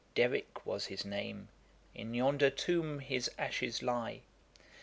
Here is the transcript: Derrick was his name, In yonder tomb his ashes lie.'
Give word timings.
Derrick 0.15 0.65
was 0.65 0.87
his 0.87 1.05
name, 1.05 1.47
In 1.93 2.15
yonder 2.15 2.49
tomb 2.49 3.01
his 3.01 3.29
ashes 3.37 3.83
lie.' 3.83 4.21